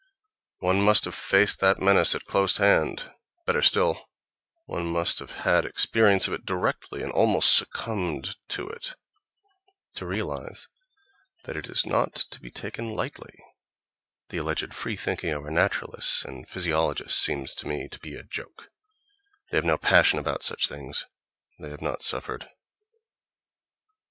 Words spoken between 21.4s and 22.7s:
they have not suffered—).